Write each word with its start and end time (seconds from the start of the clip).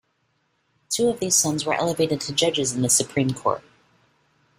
Two 0.89 1.09
of 1.09 1.19
these 1.19 1.35
sons 1.35 1.63
were 1.63 1.75
elevated 1.75 2.19
to 2.21 2.33
judges 2.33 2.73
in 2.73 2.81
the 2.81 2.89
Supreme 2.89 3.35
Court. 3.35 3.61